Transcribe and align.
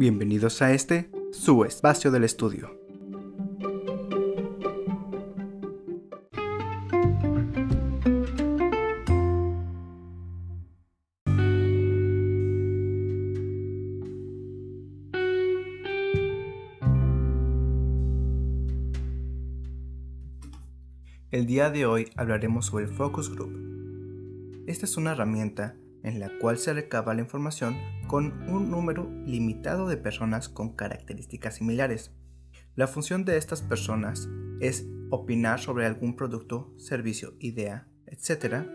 Bienvenidos 0.00 0.62
a 0.62 0.72
este, 0.72 1.10
su 1.30 1.62
espacio 1.66 2.10
del 2.10 2.24
estudio. 2.24 2.70
El 21.30 21.44
día 21.44 21.68
de 21.68 21.84
hoy 21.84 22.08
hablaremos 22.16 22.64
sobre 22.64 22.84
el 22.84 22.90
Focus 22.90 23.28
Group. 23.28 24.64
Esta 24.66 24.86
es 24.86 24.96
una 24.96 25.12
herramienta 25.12 25.76
en 26.02 26.20
la 26.20 26.30
cual 26.38 26.58
se 26.58 26.72
recaba 26.72 27.14
la 27.14 27.20
información 27.20 27.76
con 28.06 28.48
un 28.48 28.70
número 28.70 29.10
limitado 29.26 29.88
de 29.88 29.96
personas 29.96 30.48
con 30.48 30.74
características 30.74 31.56
similares. 31.56 32.12
La 32.74 32.86
función 32.86 33.24
de 33.24 33.36
estas 33.36 33.62
personas 33.62 34.28
es 34.60 34.86
opinar 35.10 35.60
sobre 35.60 35.86
algún 35.86 36.16
producto, 36.16 36.72
servicio, 36.78 37.34
idea, 37.40 37.88
etc. 38.06 38.66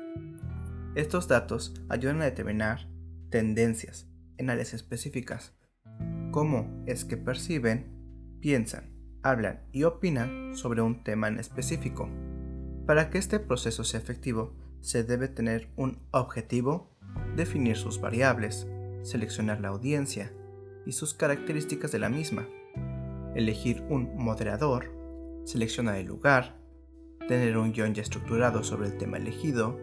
Estos 0.96 1.28
datos 1.28 1.74
ayudan 1.90 2.22
a 2.22 2.26
determinar 2.26 2.90
tendencias 3.30 4.10
en 4.38 4.50
áreas 4.50 4.74
específicas, 4.74 5.56
cómo 6.32 6.84
es 6.86 7.06
que 7.06 7.18
perciben, 7.18 8.38
piensan, 8.42 8.94
hablan 9.24 9.66
y 9.72 9.84
opinan 9.84 10.56
sobre 10.56 10.82
un 10.82 11.04
tema 11.04 11.28
en 11.28 11.40
específico. 11.40 12.10
Para 12.86 13.10
que 13.10 13.18
este 13.18 13.40
proceso 13.40 13.84
sea 13.84 14.00
efectivo, 14.00 14.56
se 14.82 15.04
debe 15.04 15.28
tener 15.28 15.72
un 15.76 16.00
objetivo, 16.12 16.95
definir 17.36 17.78
sus 17.78 18.00
variables, 18.00 18.68
seleccionar 19.04 19.62
la 19.62 19.70
audiencia 19.70 20.32
y 20.86 20.94
sus 20.94 21.14
características 21.14 21.92
de 21.92 22.00
la 22.00 22.10
misma, 22.10 22.48
elegir 23.36 23.84
un 23.90 24.16
moderador, 24.16 24.92
seleccionar 25.46 25.96
el 25.98 26.08
lugar, 26.08 26.58
tener 27.28 27.58
un 27.58 27.72
guion 27.72 27.94
ya 27.94 28.02
estructurado 28.02 28.64
sobre 28.64 28.88
el 28.88 28.98
tema 28.98 29.18
elegido, 29.18 29.80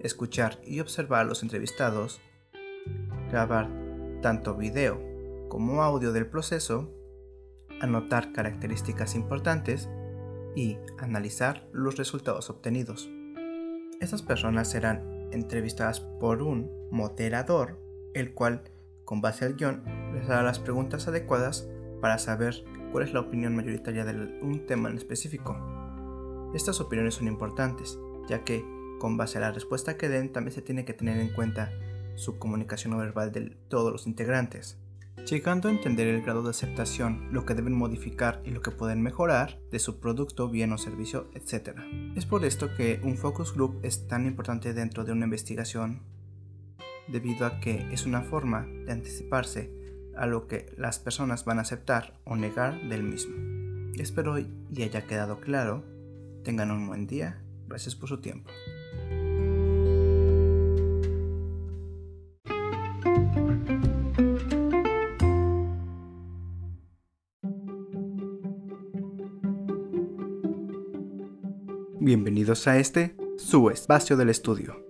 escuchar 0.00 0.60
y 0.64 0.80
observar 0.80 1.22
a 1.22 1.24
los 1.24 1.42
entrevistados, 1.42 2.20
grabar 3.30 3.68
tanto 4.22 4.54
video 4.56 5.00
como 5.48 5.82
audio 5.82 6.12
del 6.12 6.26
proceso, 6.26 6.90
anotar 7.80 8.32
características 8.32 9.14
importantes 9.14 9.88
y 10.54 10.78
analizar 10.98 11.68
los 11.72 11.96
resultados 11.96 12.48
obtenidos. 12.48 13.08
Estas 14.00 14.22
personas 14.22 14.70
serán 14.70 15.15
entrevistadas 15.32 16.00
por 16.00 16.42
un 16.42 16.70
moderador, 16.90 17.78
el 18.14 18.34
cual, 18.34 18.62
con 19.04 19.20
base 19.20 19.44
al 19.44 19.54
guion, 19.54 19.82
les 20.14 20.28
hará 20.28 20.42
las 20.42 20.58
preguntas 20.58 21.08
adecuadas 21.08 21.68
para 22.00 22.18
saber 22.18 22.64
cuál 22.92 23.04
es 23.04 23.12
la 23.12 23.20
opinión 23.20 23.54
mayoritaria 23.56 24.04
de 24.04 24.40
un 24.42 24.66
tema 24.66 24.88
en 24.88 24.96
específico. 24.96 25.56
Estas 26.54 26.80
opiniones 26.80 27.14
son 27.14 27.28
importantes, 27.28 27.98
ya 28.28 28.44
que, 28.44 28.64
con 28.98 29.16
base 29.16 29.38
a 29.38 29.42
la 29.42 29.52
respuesta 29.52 29.96
que 29.96 30.08
den, 30.08 30.32
también 30.32 30.54
se 30.54 30.62
tiene 30.62 30.84
que 30.84 30.94
tener 30.94 31.18
en 31.18 31.32
cuenta 31.34 31.70
su 32.14 32.38
comunicación 32.38 32.96
verbal 32.96 33.32
de 33.32 33.56
todos 33.68 33.92
los 33.92 34.06
integrantes 34.06 34.78
llegando 35.24 35.68
a 35.68 35.72
entender 35.72 36.06
el 36.08 36.22
grado 36.22 36.42
de 36.42 36.50
aceptación, 36.50 37.28
lo 37.32 37.44
que 37.44 37.54
deben 37.54 37.74
modificar 37.74 38.42
y 38.44 38.50
lo 38.50 38.60
que 38.60 38.70
pueden 38.70 39.02
mejorar 39.02 39.58
de 39.70 39.78
su 39.78 39.98
producto, 39.98 40.48
bien 40.48 40.72
o 40.72 40.78
servicio, 40.78 41.28
etc. 41.34 41.78
Es 42.14 42.26
por 42.26 42.44
esto 42.44 42.74
que 42.76 43.00
un 43.02 43.16
focus 43.16 43.54
group 43.54 43.80
es 43.82 44.06
tan 44.06 44.26
importante 44.26 44.74
dentro 44.74 45.04
de 45.04 45.12
una 45.12 45.24
investigación, 45.24 46.02
debido 47.08 47.46
a 47.46 47.60
que 47.60 47.88
es 47.92 48.06
una 48.06 48.22
forma 48.22 48.66
de 48.84 48.92
anticiparse 48.92 49.72
a 50.16 50.26
lo 50.26 50.46
que 50.46 50.72
las 50.76 50.98
personas 50.98 51.44
van 51.44 51.58
a 51.58 51.62
aceptar 51.62 52.18
o 52.24 52.36
negar 52.36 52.88
del 52.88 53.02
mismo. 53.02 53.34
Espero 53.98 54.38
y 54.38 54.48
haya 54.82 55.06
quedado 55.06 55.40
claro. 55.40 55.84
Tengan 56.44 56.70
un 56.70 56.86
buen 56.86 57.06
día. 57.06 57.42
Gracias 57.66 57.94
por 57.96 58.08
su 58.08 58.20
tiempo. 58.20 58.50
Bienvenidos 71.98 72.68
a 72.68 72.76
este, 72.76 73.16
su 73.38 73.70
espacio 73.70 74.18
del 74.18 74.28
estudio. 74.28 74.84